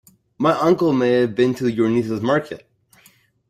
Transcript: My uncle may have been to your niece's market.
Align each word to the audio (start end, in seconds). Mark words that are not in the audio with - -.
My 0.39 0.53
uncle 0.53 0.93
may 0.93 1.11
have 1.11 1.35
been 1.35 1.53
to 1.53 1.67
your 1.67 1.87
niece's 1.87 2.21
market. 2.21 2.67